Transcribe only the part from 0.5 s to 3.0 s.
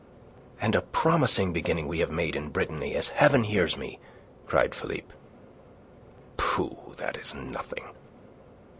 "And a promising beginning we have made in Brittany,